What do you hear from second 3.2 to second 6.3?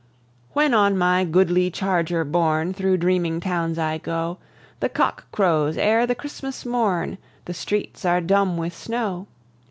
towns I go, The cock crows ere the